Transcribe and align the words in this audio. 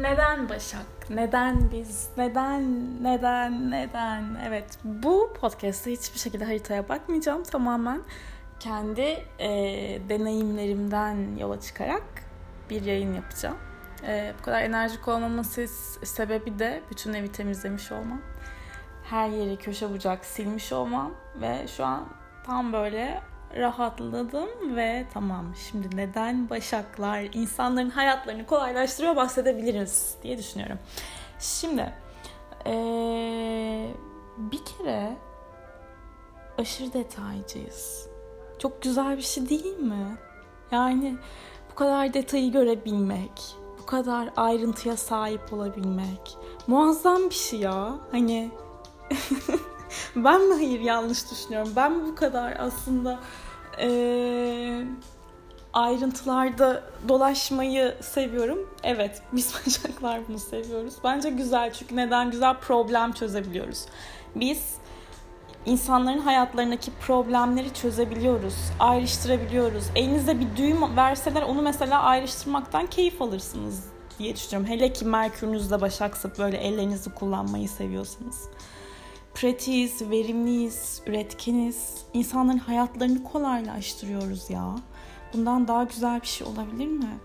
Neden 0.00 0.48
Başak? 0.48 0.86
Neden 1.10 1.70
biz? 1.72 2.08
Neden? 2.16 2.62
Neden? 3.04 3.70
Neden? 3.70 4.24
Evet 4.46 4.78
bu 4.84 5.32
podcast'te 5.40 5.92
hiçbir 5.92 6.18
şekilde 6.18 6.44
haritaya 6.44 6.88
bakmayacağım. 6.88 7.42
Tamamen 7.42 8.02
kendi 8.60 9.24
e, 9.38 9.48
deneyimlerimden 10.08 11.36
yola 11.36 11.60
çıkarak 11.60 12.02
bir 12.70 12.82
yayın 12.82 13.14
yapacağım. 13.14 13.56
E, 14.06 14.34
bu 14.38 14.44
kadar 14.44 14.62
enerjik 14.62 15.08
olmamın 15.08 15.42
sebebi 16.04 16.58
de 16.58 16.82
bütün 16.90 17.14
evi 17.14 17.32
temizlemiş 17.32 17.92
olmam. 17.92 18.22
Her 19.04 19.28
yeri 19.28 19.56
köşe 19.56 19.90
bucak 19.90 20.24
silmiş 20.24 20.72
olmam 20.72 21.14
ve 21.40 21.66
şu 21.76 21.84
an 21.84 22.08
tam 22.46 22.72
böyle 22.72 23.22
rahatladım 23.56 24.76
ve 24.76 25.06
tamam 25.14 25.54
şimdi 25.68 25.96
neden 25.96 26.50
başaklar 26.50 27.28
insanların 27.32 27.90
hayatlarını 27.90 28.46
kolaylaştırıyor 28.46 29.16
bahsedebiliriz 29.16 30.14
diye 30.22 30.38
düşünüyorum. 30.38 30.78
Şimdi 31.40 31.92
ee, 32.66 33.88
bir 34.38 34.60
kere 34.64 35.16
aşırı 36.58 36.92
detaycıyız. 36.92 38.08
Çok 38.58 38.82
güzel 38.82 39.16
bir 39.16 39.22
şey 39.22 39.48
değil 39.48 39.78
mi? 39.78 40.18
Yani 40.70 41.16
bu 41.70 41.74
kadar 41.74 42.14
detayı 42.14 42.52
görebilmek, 42.52 43.56
bu 43.82 43.86
kadar 43.86 44.30
ayrıntıya 44.36 44.96
sahip 44.96 45.52
olabilmek 45.52 46.36
muazzam 46.66 47.30
bir 47.30 47.34
şey 47.34 47.60
ya. 47.60 47.94
Hani 48.10 48.50
ben 50.16 50.48
mi 50.48 50.54
hayır 50.54 50.80
yanlış 50.80 51.30
düşünüyorum? 51.30 51.72
Ben 51.76 51.92
mi 51.92 52.06
bu 52.06 52.14
kadar 52.14 52.56
aslında 52.58 53.18
e, 53.80 53.88
ayrıntılarda 55.72 56.82
dolaşmayı 57.08 57.94
seviyorum. 58.00 58.70
Evet, 58.82 59.22
biz 59.32 59.54
bacaklar 59.66 60.20
bunu 60.28 60.38
seviyoruz. 60.38 60.94
Bence 61.04 61.30
güzel 61.30 61.72
çünkü 61.72 61.96
neden 61.96 62.30
güzel 62.30 62.56
problem 62.60 63.12
çözebiliyoruz. 63.12 63.86
Biz 64.34 64.74
insanların 65.66 66.18
hayatlarındaki 66.18 66.90
problemleri 66.90 67.74
çözebiliyoruz, 67.74 68.54
ayrıştırabiliyoruz. 68.80 69.84
Elinizde 69.94 70.40
bir 70.40 70.56
düğüm 70.56 70.96
verseler 70.96 71.42
onu 71.42 71.62
mesela 71.62 72.02
ayrıştırmaktan 72.02 72.86
keyif 72.86 73.22
alırsınız 73.22 73.84
diye 74.18 74.36
düşünüyorum. 74.36 74.72
Hele 74.72 74.92
ki 74.92 75.04
Merkür'ünüzde 75.04 75.80
başaksa 75.80 76.30
böyle 76.38 76.56
ellerinizi 76.56 77.14
kullanmayı 77.14 77.68
seviyorsanız 77.68 78.48
pratiğiz, 79.40 80.10
verimliyiz, 80.10 81.02
üretkeniz. 81.06 82.04
İnsanların 82.14 82.58
hayatlarını 82.58 83.22
kolaylaştırıyoruz 83.24 84.50
ya. 84.50 84.74
Bundan 85.34 85.68
daha 85.68 85.84
güzel 85.84 86.20
bir 86.20 86.26
şey 86.26 86.46
olabilir 86.46 86.86
mi? 86.86 87.18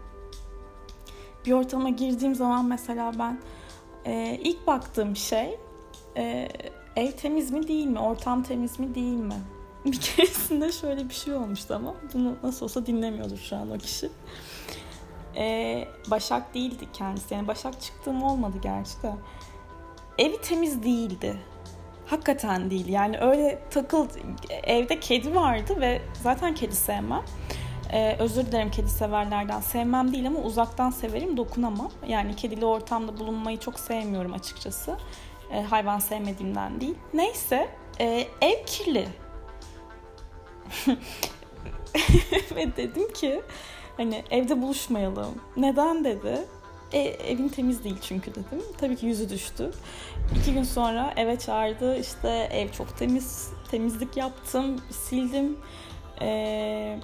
Bir 1.45 1.51
ortama 1.51 1.89
girdiğim 1.89 2.35
zaman 2.35 2.65
mesela 2.65 3.11
ben 3.19 3.39
e, 4.05 4.39
ilk 4.43 4.67
baktığım 4.67 5.15
şey 5.15 5.59
e, 6.17 6.49
ev 6.95 7.11
temiz 7.11 7.51
mi 7.51 7.67
değil 7.67 7.87
mi, 7.87 7.99
ortam 7.99 8.43
temiz 8.43 8.79
mi 8.79 8.95
değil 8.95 9.19
mi? 9.19 9.41
Bir 9.85 9.99
keresinde 10.01 10.71
şöyle 10.71 11.09
bir 11.09 11.13
şey 11.13 11.33
olmuştu 11.33 11.75
ama 11.75 11.95
bunu 12.13 12.35
nasıl 12.43 12.65
olsa 12.65 12.85
dinlemiyordur 12.85 13.37
şu 13.37 13.55
an 13.55 13.71
o 13.71 13.77
kişi. 13.77 14.09
Ee, 15.35 15.87
Başak 16.11 16.53
değildi 16.53 16.87
kendisi. 16.93 17.33
Yani 17.33 17.47
Başak 17.47 17.81
çıktığım 17.81 18.23
olmadı 18.23 18.57
gerçi 18.61 19.01
de. 19.03 19.13
Evi 20.17 20.41
temiz 20.41 20.83
değildi 20.83 21.39
hakikaten 22.05 22.69
değil. 22.69 22.87
Yani 22.87 23.19
öyle 23.19 23.59
takıl 23.69 24.07
evde 24.63 24.99
kedi 24.99 25.35
vardı 25.35 25.81
ve 25.81 26.01
zaten 26.23 26.55
kedi 26.55 26.75
sevmem. 26.75 27.23
Ee, 27.93 28.15
özür 28.19 28.45
dilerim 28.45 28.71
kedi 28.71 28.89
severlerden. 28.89 29.59
Sevmem 29.59 30.13
değil 30.13 30.27
ama 30.27 30.39
uzaktan 30.39 30.89
severim, 30.89 31.37
dokunamam. 31.37 31.91
Yani 32.07 32.35
kedili 32.35 32.65
ortamda 32.65 33.17
bulunmayı 33.17 33.59
çok 33.59 33.79
sevmiyorum 33.79 34.33
açıkçası. 34.33 34.97
Ee, 35.51 35.61
hayvan 35.61 35.99
sevmediğimden 35.99 36.81
değil. 36.81 36.95
Neyse, 37.13 37.69
e, 37.99 38.27
ev 38.41 38.65
kirli. 38.65 39.07
ve 42.55 42.75
dedim 42.77 43.13
ki 43.13 43.41
hani 43.97 44.23
evde 44.31 44.61
buluşmayalım. 44.61 45.41
Neden 45.57 46.03
dedi. 46.03 46.41
E, 46.93 46.99
evin 46.99 47.49
temiz 47.49 47.83
değil 47.83 47.97
çünkü 48.01 48.31
dedim. 48.31 48.61
Tabii 48.77 48.95
ki 48.95 49.05
yüzü 49.05 49.29
düştü. 49.29 49.71
İki 50.35 50.53
gün 50.53 50.63
sonra 50.63 51.13
eve 51.17 51.39
çağırdı. 51.39 51.97
İşte 51.99 52.29
ev 52.51 52.71
çok 52.71 52.97
temiz. 52.97 53.49
Temizlik 53.71 54.17
yaptım. 54.17 54.81
Sildim. 54.91 55.57
E, 56.21 56.99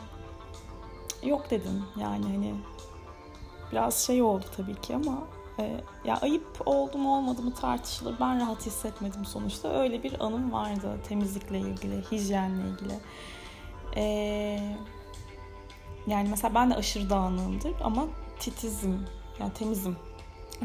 yok 1.23 1.51
dedim. 1.51 1.83
Yani 2.01 2.25
hani 2.25 2.55
biraz 3.72 4.05
şey 4.05 4.22
oldu 4.22 4.45
tabii 4.57 4.75
ki 4.81 4.95
ama 4.95 5.23
e, 5.59 5.81
ya 6.05 6.17
ayıp 6.17 6.61
oldu 6.66 6.97
mu 6.97 7.17
olmadı 7.17 7.41
mı 7.41 7.53
tartışılır. 7.53 8.16
Ben 8.19 8.39
rahat 8.39 8.66
hissetmedim 8.66 9.25
sonuçta. 9.25 9.81
Öyle 9.81 10.03
bir 10.03 10.25
anım 10.25 10.51
vardı 10.51 10.99
temizlikle 11.07 11.59
ilgili, 11.59 12.11
hijyenle 12.11 12.63
ilgili. 12.69 12.99
E, 13.95 14.03
yani 16.07 16.29
mesela 16.29 16.55
ben 16.55 16.72
de 16.72 16.75
aşırı 16.75 17.09
dağınığımdır 17.09 17.73
ama 17.83 18.07
titizim 18.39 19.05
yani 19.39 19.53
temizim. 19.53 19.97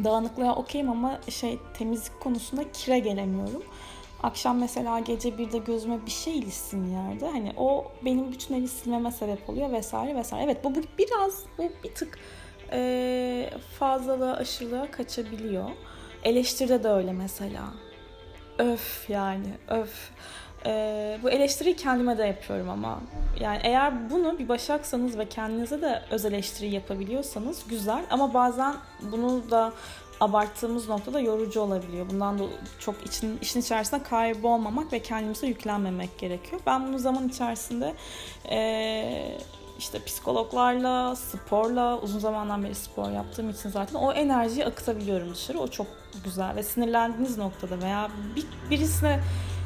Dağınıklığa 0.05 0.57
okeyim 0.57 0.91
ama 0.91 1.21
şey 1.29 1.59
temizlik 1.79 2.21
konusunda 2.21 2.73
kire 2.73 2.99
gelemiyorum. 2.99 3.63
Akşam 4.23 4.59
mesela 4.59 4.99
gece 4.99 5.39
bir 5.39 5.53
de 5.53 5.59
gözüme 5.59 6.07
bir 6.07 6.11
şey 6.11 6.39
ilişsin 6.39 6.87
yerde. 6.87 7.29
Hani 7.29 7.53
o 7.57 7.93
benim 8.05 8.33
bütün 8.33 8.55
evi 8.55 8.69
silmeme 8.69 9.13
sebep 9.13 9.51
oluyor 9.51 9.73
vesaire 9.73 10.17
vesaire. 10.17 10.45
Evet 10.45 10.65
bu, 10.65 10.73
biraz 10.99 11.45
bu 11.59 11.73
bir 11.85 11.95
tık 11.95 12.19
e, 12.73 13.51
fazlalığa 13.79 14.33
aşırılığa 14.33 14.91
kaçabiliyor. 14.91 15.71
Eleştiride 16.25 16.83
de 16.83 16.89
öyle 16.89 17.13
mesela. 17.13 17.63
Öf 18.59 19.11
yani 19.11 19.49
öf. 19.69 20.11
Ee, 20.67 21.19
bu 21.23 21.31
eleştiriyi 21.31 21.77
kendime 21.77 22.19
de 22.19 22.25
yapıyorum 22.25 22.71
ama 22.71 23.01
yani 23.41 23.61
eğer 23.63 24.11
bunu 24.11 24.39
bir 24.39 24.49
başaksanız 24.49 25.19
ve 25.19 25.29
kendinize 25.29 25.83
de 25.83 26.03
öz 26.11 26.25
eleştiri 26.25 26.75
yapabiliyorsanız 26.75 27.69
güzel 27.69 28.05
ama 28.11 28.35
bazen 28.35 28.75
bunu 29.03 29.51
da 29.51 29.73
abarttığımız 30.21 30.89
noktada 30.89 31.21
yorucu 31.21 31.61
olabiliyor. 31.61 32.11
Bundan 32.11 32.39
da 32.39 32.43
çok 32.79 33.07
için, 33.07 33.39
işin 33.43 33.61
içerisinde 33.61 34.03
kaybolmamak 34.03 34.93
ve 34.93 34.99
kendimize 34.99 35.47
yüklenmemek 35.47 36.19
gerekiyor. 36.19 36.61
Ben 36.67 36.87
bunu 36.87 36.99
zaman 36.99 37.29
içerisinde 37.29 37.95
e, 38.51 39.39
işte 39.79 40.05
psikologlarla, 40.05 41.17
sporla 41.17 41.99
uzun 41.99 42.19
zamandan 42.19 42.65
beri 42.65 42.75
spor 42.75 43.11
yaptığım 43.11 43.51
için 43.51 43.71
zaten 43.71 43.95
o 43.95 44.13
enerjiyi 44.13 44.67
akıtabiliyorum 44.67 45.35
dışarı. 45.35 45.59
O 45.59 45.69
çok 45.69 45.87
güzel 46.25 46.57
ve 46.57 46.63
sinirlendiğiniz 46.63 47.39
noktada 47.39 47.81
veya 47.83 48.11
bir, 48.37 48.71
birisine 48.71 49.21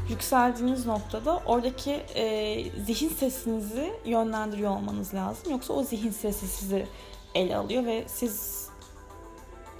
yükseldiğiniz 0.09 0.87
noktada 0.87 1.43
oradaki 1.47 1.93
e, 1.93 2.65
zihin 2.87 3.09
sesinizi 3.09 3.93
yönlendiriyor 4.05 4.71
olmanız 4.71 5.15
lazım. 5.15 5.53
Yoksa 5.53 5.73
o 5.73 5.83
zihin 5.83 6.11
sesi 6.11 6.49
sizi 6.49 6.87
ele 7.35 7.57
alıyor 7.57 7.85
ve 7.85 8.05
siz 8.07 8.69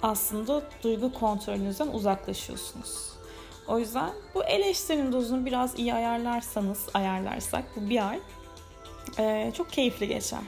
aslında 0.01 0.63
duygu 0.83 1.13
kontrolünüzden 1.13 1.87
uzaklaşıyorsunuz. 1.87 3.09
O 3.67 3.79
yüzden 3.79 4.09
bu 4.35 4.43
eleştirinin 4.43 5.11
dozunu 5.11 5.45
biraz 5.45 5.79
iyi 5.79 5.93
ayarlarsanız, 5.93 6.87
ayarlarsak 6.93 7.63
bu 7.75 7.89
bir 7.89 8.09
ay 8.09 8.19
e, 9.19 9.51
çok 9.57 9.71
keyifli 9.71 10.07
geçer. 10.07 10.39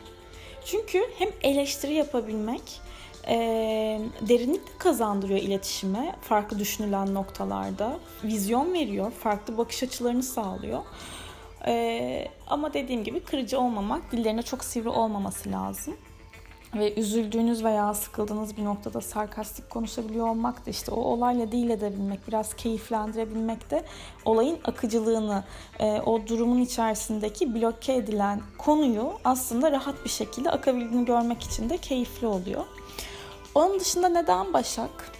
Çünkü 0.65 1.01
hem 1.17 1.29
eleştiri 1.41 1.93
yapabilmek 1.93 2.81
e, 3.27 3.35
derinlik 4.21 4.67
de 4.67 4.71
kazandırıyor 4.77 5.39
iletişime 5.39 6.15
farklı 6.21 6.59
düşünülen 6.59 7.13
noktalarda. 7.13 7.99
Vizyon 8.23 8.73
veriyor, 8.73 9.11
farklı 9.11 9.57
bakış 9.57 9.83
açılarını 9.83 10.23
sağlıyor. 10.23 10.81
E, 11.67 12.27
ama 12.47 12.73
dediğim 12.73 13.03
gibi 13.03 13.19
kırıcı 13.19 13.59
olmamak, 13.59 14.11
dillerine 14.11 14.41
çok 14.41 14.63
sivri 14.63 14.89
olmaması 14.89 15.51
lazım. 15.51 15.95
Ve 16.75 16.93
üzüldüğünüz 16.99 17.63
veya 17.63 17.93
sıkıldığınız 17.93 18.57
bir 18.57 18.65
noktada 18.65 19.01
sarkastik 19.01 19.69
konuşabiliyor 19.69 20.27
olmak 20.27 20.65
da 20.65 20.69
işte 20.69 20.91
o 20.91 21.01
olayla 21.01 21.51
değil 21.51 21.69
edebilmek, 21.69 22.27
biraz 22.27 22.53
keyiflendirebilmek 22.53 23.71
de 23.71 23.83
olayın 24.25 24.57
akıcılığını, 24.63 25.43
e, 25.79 26.01
o 26.01 26.27
durumun 26.27 26.61
içerisindeki 26.61 27.55
bloke 27.55 27.93
edilen 27.93 28.41
konuyu 28.57 29.13
aslında 29.23 29.71
rahat 29.71 30.05
bir 30.05 30.09
şekilde 30.09 30.51
akabildiğini 30.51 31.05
görmek 31.05 31.43
için 31.43 31.69
de 31.69 31.77
keyifli 31.77 32.27
oluyor. 32.27 32.65
Onun 33.55 33.79
dışında 33.79 34.09
neden 34.09 34.53
Başak? 34.53 35.11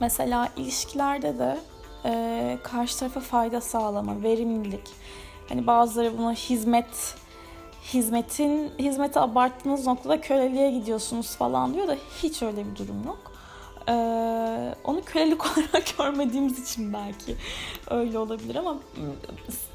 Mesela 0.00 0.48
ilişkilerde 0.56 1.38
de 1.38 1.58
e, 2.04 2.58
karşı 2.62 2.98
tarafa 2.98 3.20
fayda 3.20 3.60
sağlama, 3.60 4.22
verimlilik. 4.22 4.88
Hani 5.48 5.66
bazıları 5.66 6.18
buna 6.18 6.32
hizmet 6.32 7.14
hizmetin 7.94 8.72
hizmeti 8.78 9.20
abarttığınız 9.20 9.86
noktada 9.86 10.20
köleliğe 10.20 10.70
gidiyorsunuz 10.70 11.36
falan 11.36 11.74
diyor 11.74 11.88
da 11.88 11.96
hiç 12.22 12.42
öyle 12.42 12.66
bir 12.66 12.76
durum 12.76 13.04
yok. 13.06 13.32
Ee, 13.88 14.74
onu 14.84 15.04
kölelik 15.04 15.46
olarak 15.58 15.98
görmediğimiz 15.98 16.58
için 16.58 16.92
belki 16.92 17.36
öyle 17.90 18.18
olabilir 18.18 18.54
ama 18.54 18.76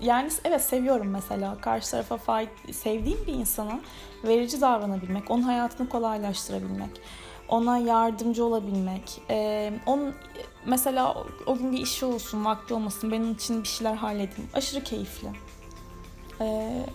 yani 0.02 0.30
evet 0.44 0.62
seviyorum 0.62 1.08
mesela 1.08 1.58
karşı 1.62 1.92
tarafa 1.92 2.18
fay 2.18 2.48
sevdiğim 2.72 3.28
bir 3.28 3.34
insana 3.34 3.80
verici 4.24 4.62
davranabilmek, 4.62 5.32
onun 5.32 5.42
hayatını 5.42 5.90
kolaylaştırabilmek. 5.90 7.02
Ona 7.50 7.78
yardımcı 7.78 8.46
olabilmek. 8.46 9.22
Ee, 9.30 9.74
onun 9.86 10.16
mesela 10.66 11.26
o, 11.46 11.58
gün 11.58 11.72
bir 11.72 11.78
işi 11.78 12.06
olsun, 12.06 12.46
vakti 12.46 12.74
olmasın, 12.74 13.12
benim 13.12 13.32
için 13.32 13.64
bir 13.64 13.68
şeyler 13.68 13.96
halledeyim. 13.96 14.50
Aşırı 14.54 14.84
keyifli. 14.84 15.28
Ee, 16.42 16.86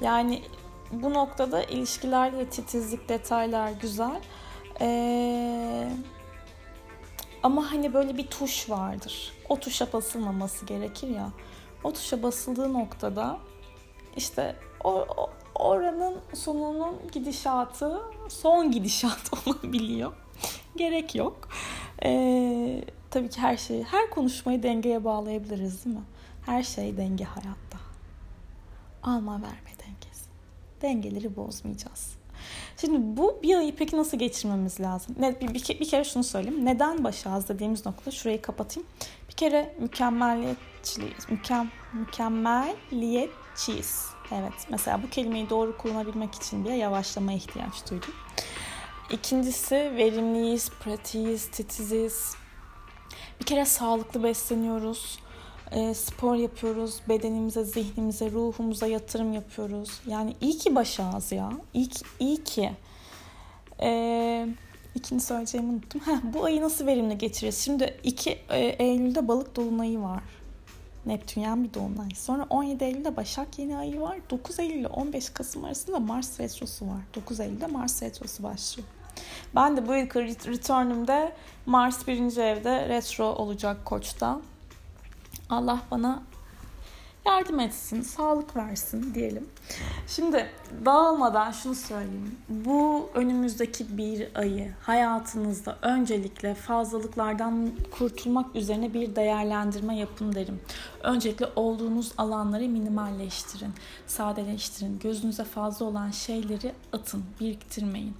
yani 0.00 0.42
bu 0.92 1.14
noktada 1.14 1.62
ilişkilerde 1.62 2.38
de 2.38 2.48
titizlik, 2.48 3.08
detaylar 3.08 3.70
güzel. 3.70 4.20
Ee, 4.80 5.88
ama 7.42 7.72
hani 7.72 7.94
böyle 7.94 8.16
bir 8.16 8.26
tuş 8.26 8.70
vardır. 8.70 9.32
O 9.48 9.60
tuşa 9.60 9.92
basılmaması 9.92 10.66
gerekir 10.66 11.08
ya. 11.08 11.28
O 11.84 11.92
tuşa 11.92 12.22
basıldığı 12.22 12.72
noktada 12.72 13.38
işte 14.16 14.56
o, 14.84 14.90
o 14.90 15.30
oranın 15.54 16.16
sonunun 16.34 16.96
gidişatı 17.12 18.00
son 18.28 18.70
gidişat 18.70 19.30
olabiliyor. 19.46 20.12
Gerek 20.76 21.14
yok. 21.14 21.48
Ee, 22.04 22.84
tabii 23.10 23.28
ki 23.28 23.40
her 23.40 23.56
şeyi, 23.56 23.84
her 23.84 24.10
konuşmayı 24.10 24.62
dengeye 24.62 25.04
bağlayabiliriz 25.04 25.84
değil 25.84 25.96
mi? 25.96 26.02
Her 26.46 26.62
şey 26.62 26.96
denge 26.96 27.24
hayatta. 27.24 27.78
Alma 29.02 29.32
verme 29.32 29.70
dengesi. 29.78 30.24
Dengeleri 30.82 31.36
bozmayacağız. 31.36 32.14
Şimdi 32.76 33.16
bu 33.16 33.38
bir 33.42 33.56
ayı 33.56 33.76
peki 33.76 33.96
nasıl 33.96 34.18
geçirmemiz 34.18 34.80
lazım? 34.80 35.16
Bir, 35.18 35.54
bir, 35.54 35.80
bir 35.80 35.88
kere 35.88 36.04
şunu 36.04 36.24
söyleyeyim. 36.24 36.64
Neden 36.64 37.04
başağız 37.04 37.48
dediğimiz 37.48 37.86
noktada 37.86 38.10
şurayı 38.10 38.42
kapatayım. 38.42 38.88
Bir 39.34 39.38
kere 39.38 39.74
mükemmeliyetçiyiz. 39.78 41.30
Mükem, 41.30 41.70
mükemmeliyetçiyiz. 41.92 44.06
Evet 44.32 44.52
mesela 44.70 45.02
bu 45.02 45.10
kelimeyi 45.10 45.50
doğru 45.50 45.78
kullanabilmek 45.78 46.34
için 46.34 46.64
bile 46.64 46.74
yavaşlamaya 46.74 47.38
ihtiyaç 47.38 47.90
duydum. 47.90 48.14
İkincisi 49.10 49.74
verimliyiz, 49.74 50.70
pratiğiz, 50.70 51.50
titiziz. 51.50 52.34
Bir 53.40 53.46
kere 53.46 53.64
sağlıklı 53.64 54.22
besleniyoruz. 54.22 55.18
E, 55.72 55.94
spor 55.94 56.34
yapıyoruz. 56.34 57.00
Bedenimize, 57.08 57.64
zihnimize, 57.64 58.30
ruhumuza 58.30 58.86
yatırım 58.86 59.32
yapıyoruz. 59.32 60.00
Yani 60.06 60.36
iyi 60.40 60.58
ki 60.58 60.74
başağız 60.74 61.32
ya. 61.32 61.50
İyi. 61.74 61.88
Iyi 62.20 62.44
ki. 62.44 62.72
E, 63.80 64.48
ikinci 64.94 65.24
söyleyeceğimi 65.24 65.72
unuttum. 65.72 66.00
Heh, 66.04 66.16
bu 66.22 66.44
ayı 66.44 66.62
nasıl 66.62 66.86
verimli 66.86 67.18
geçireceğiz? 67.18 67.58
Şimdi 67.58 68.00
2 68.02 68.30
e, 68.48 68.58
Eylül'de 68.58 69.28
balık 69.28 69.56
dolunayı 69.56 70.00
var. 70.00 70.22
Neptünyen 71.06 71.64
bir 71.64 71.74
dolunay. 71.74 72.10
Sonra 72.14 72.46
17 72.50 72.84
Eylül'de 72.84 73.16
Başak 73.16 73.58
yeni 73.58 73.76
ayı 73.76 74.00
var. 74.00 74.18
9 74.30 74.58
Eylül 74.58 74.74
ile 74.74 74.88
15 74.88 75.30
Kasım 75.30 75.64
arasında 75.64 75.98
Mars 75.98 76.40
retrosu 76.40 76.86
var. 76.86 77.00
9 77.14 77.40
Eylül'de 77.40 77.66
Mars 77.66 78.02
retrosu 78.02 78.42
başlıyor. 78.42 78.88
Ben 79.54 79.76
de 79.76 79.88
bu 79.88 79.94
yılki 79.94 80.20
return'ümde 80.20 81.32
Mars 81.66 82.06
birinci 82.08 82.40
evde 82.40 82.88
retro 82.88 83.24
olacak 83.24 83.84
Koç'ta. 83.84 84.40
Allah 85.50 85.80
bana 85.90 86.22
yardım 87.26 87.60
etsin, 87.60 88.02
sağlık 88.02 88.56
versin 88.56 89.14
diyelim. 89.14 89.48
Şimdi 90.06 90.50
dağılmadan 90.84 91.52
şunu 91.52 91.74
söyleyeyim. 91.74 92.38
Bu 92.48 93.10
önümüzdeki 93.14 93.98
bir 93.98 94.28
ayı 94.34 94.72
hayatınızda 94.82 95.78
öncelikle 95.82 96.54
fazlalıklardan 96.54 97.70
kurtulmak 97.90 98.56
üzerine 98.56 98.94
bir 98.94 99.16
değerlendirme 99.16 99.98
yapın 99.98 100.34
derim. 100.34 100.60
Öncelikle 101.02 101.46
olduğunuz 101.56 102.12
alanları 102.18 102.68
minimalleştirin, 102.68 103.72
sadeleştirin. 104.06 104.98
Gözünüze 104.98 105.44
fazla 105.44 105.86
olan 105.86 106.10
şeyleri 106.10 106.72
atın, 106.92 107.24
biriktirmeyin. 107.40 108.14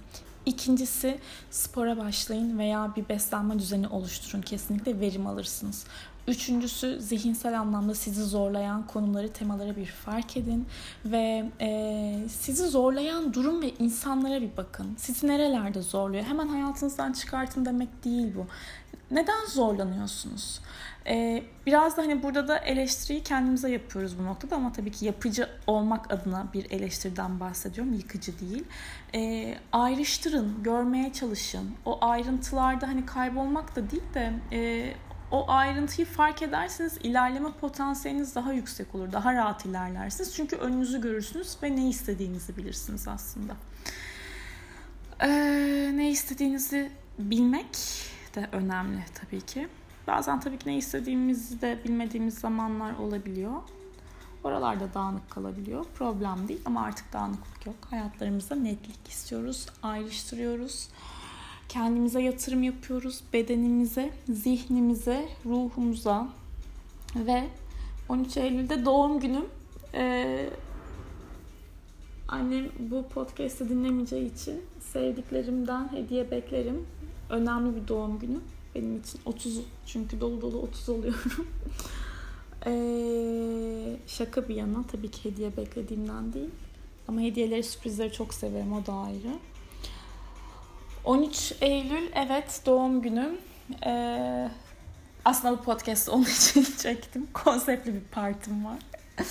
İkincisi 0.45 1.19
spora 1.51 1.97
başlayın 1.97 2.59
veya 2.59 2.93
bir 2.95 3.09
beslenme 3.09 3.59
düzeni 3.59 3.87
oluşturun. 3.87 4.41
Kesinlikle 4.41 4.99
verim 4.99 5.27
alırsınız. 5.27 5.85
Üçüncüsü 6.27 7.01
zihinsel 7.01 7.59
anlamda 7.59 7.95
sizi 7.95 8.23
zorlayan 8.23 8.87
konuları, 8.87 9.33
temalara 9.33 9.75
bir 9.75 9.85
fark 9.85 10.37
edin 10.37 10.65
ve 11.05 11.49
e, 11.61 12.29
sizi 12.29 12.67
zorlayan 12.67 13.33
durum 13.33 13.61
ve 13.61 13.69
insanlara 13.79 14.41
bir 14.41 14.57
bakın. 14.57 14.95
Sizi 14.97 15.27
nerelerde 15.27 15.81
zorluyor? 15.81 16.23
Hemen 16.23 16.47
hayatınızdan 16.47 17.13
çıkartın 17.13 17.65
demek 17.65 18.03
değil 18.03 18.33
bu. 18.35 18.45
Neden 19.11 19.45
zorlanıyorsunuz? 19.45 20.61
Ee, 21.07 21.43
biraz 21.65 21.97
da 21.97 22.01
hani 22.01 22.23
burada 22.23 22.47
da 22.47 22.57
eleştiriyi 22.57 23.23
kendimize 23.23 23.71
yapıyoruz 23.71 24.19
bu 24.19 24.25
noktada 24.25 24.55
ama 24.55 24.71
tabii 24.71 24.91
ki 24.91 25.05
yapıcı 25.05 25.49
olmak 25.67 26.13
adına 26.13 26.47
bir 26.53 26.71
eleştiriden 26.71 27.39
bahsediyorum, 27.39 27.93
yıkıcı 27.93 28.39
değil. 28.39 28.63
Ee, 29.15 29.57
ayrıştırın, 29.71 30.63
görmeye 30.63 31.13
çalışın. 31.13 31.71
O 31.85 31.97
ayrıntılarda 32.01 32.87
hani 32.87 33.05
kaybolmak 33.05 33.75
da 33.75 33.91
değil 33.91 34.13
de 34.13 34.33
e, 34.51 34.93
o 35.31 35.49
ayrıntıyı 35.51 36.07
fark 36.07 36.41
ederseniz 36.41 36.97
ilerleme 37.03 37.51
potansiyeliniz 37.51 38.35
daha 38.35 38.53
yüksek 38.53 38.95
olur. 38.95 39.11
Daha 39.11 39.33
rahat 39.33 39.65
ilerlersiniz. 39.65 40.35
Çünkü 40.35 40.55
önünüzü 40.55 41.01
görürsünüz 41.01 41.57
ve 41.63 41.75
ne 41.75 41.89
istediğinizi 41.89 42.57
bilirsiniz 42.57 43.07
aslında. 43.07 43.55
Ee, 45.21 45.91
ne 45.95 46.09
istediğinizi 46.09 46.91
bilmek 47.19 47.77
de 48.35 48.49
önemli 48.51 49.03
tabii 49.13 49.41
ki. 49.41 49.67
Bazen 50.07 50.39
tabii 50.39 50.57
ki 50.57 50.69
ne 50.69 50.77
istediğimizi 50.77 51.61
de 51.61 51.79
bilmediğimiz 51.85 52.37
zamanlar 52.37 52.93
olabiliyor. 52.93 53.53
Oralarda 54.43 54.93
dağınık 54.93 55.29
kalabiliyor. 55.29 55.85
Problem 55.95 56.47
değil 56.47 56.61
ama 56.65 56.83
artık 56.83 57.13
dağınıklık 57.13 57.65
yok. 57.65 57.75
Hayatlarımızda 57.89 58.55
netlik 58.55 59.07
istiyoruz, 59.07 59.67
ayrıştırıyoruz. 59.83 60.89
Kendimize 61.69 62.21
yatırım 62.21 62.63
yapıyoruz. 62.63 63.21
Bedenimize, 63.33 64.11
zihnimize, 64.29 65.29
ruhumuza 65.45 66.27
ve 67.15 67.43
13 68.09 68.37
Eylül'de 68.37 68.85
doğum 68.85 69.19
günüm. 69.19 69.45
Ee, 69.93 70.49
annem 72.27 72.65
bu 72.79 73.07
podcast'ı 73.07 73.69
dinlemeyeceği 73.69 74.33
için 74.33 74.61
sevdiklerimden 74.79 75.91
hediye 75.91 76.31
beklerim. 76.31 76.87
Önemli 77.29 77.75
bir 77.75 77.87
doğum 77.87 78.19
günü 78.19 78.39
benim 78.75 78.99
için. 78.99 79.19
30 79.25 79.61
çünkü 79.85 80.21
dolu 80.21 80.41
dolu 80.41 80.57
30 80.57 80.89
oluyorum. 80.89 81.19
ee, 82.65 83.97
şaka 84.07 84.49
bir 84.49 84.55
yana 84.55 84.83
tabii 84.91 85.11
ki 85.11 85.29
hediye 85.29 85.57
beklediğimden 85.57 86.33
değil. 86.33 86.49
Ama 87.07 87.21
hediyeleri, 87.21 87.63
sürprizleri 87.63 88.11
çok 88.11 88.33
severim. 88.33 88.73
O 88.73 88.85
da 88.85 88.93
ayrı. 88.93 89.39
13 91.05 91.53
Eylül 91.61 92.11
evet 92.15 92.61
doğum 92.65 93.01
günüm. 93.01 93.37
Ee, 93.85 94.49
aslında 95.25 95.57
bu 95.57 95.63
podcast 95.63 96.09
onun 96.09 96.23
için 96.25 96.67
çektim. 96.77 97.27
Konseptli 97.33 97.93
bir 97.93 98.03
partim 98.11 98.65
var. 98.65 98.77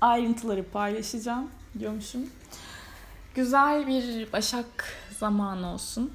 Ayrıntıları 0.00 0.64
paylaşacağım 0.70 1.50
diyormuşum. 1.78 2.30
Güzel 3.34 3.86
bir 3.86 4.32
Başak 4.32 4.94
zamanı 5.18 5.74
olsun. 5.74 6.12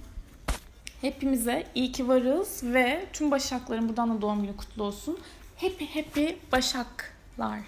Hepimize 1.01 1.67
iyi 1.75 1.91
ki 1.91 2.07
varız 2.07 2.61
ve 2.63 3.05
tüm 3.13 3.31
Başakların 3.31 3.89
buradan 3.89 4.17
da 4.17 4.21
doğum 4.21 4.41
günü 4.41 4.57
kutlu 4.57 4.83
olsun. 4.83 5.19
Happy 5.55 5.85
happy 5.85 6.27
Başaklar 6.51 7.59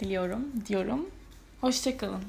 diliyorum 0.00 0.44
diyorum. 0.66 1.10
Hoşçakalın. 1.60 2.22